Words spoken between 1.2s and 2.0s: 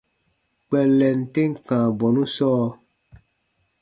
tem kãa